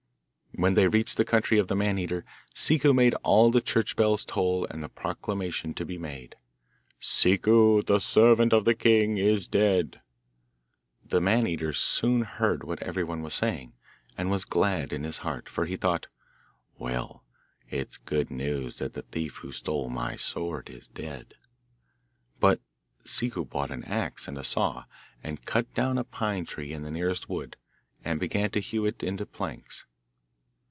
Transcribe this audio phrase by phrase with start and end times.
[0.55, 4.25] When they reached the country of the Man eater, Ciccu made all the church bells
[4.25, 6.35] toll and a proclamation to be made.
[6.99, 10.01] 'Ciccu, the servant of the king, is dead.'
[11.05, 13.71] The Man eater soon heard what everyone was saying,
[14.17, 16.07] and was glad in his heart, for he thought,
[16.77, 17.23] 'Well,
[17.69, 21.35] it is good news that the thief who stole my sword is dead.'
[22.41, 22.59] But
[23.05, 24.83] Ciccu bought an axe and a saw,
[25.23, 27.55] and cut down a pine tree in the nearest wood,
[28.03, 29.85] and began to hew it into planks.